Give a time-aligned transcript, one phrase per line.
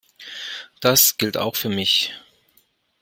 [0.79, 2.11] Das gilt auch für mich.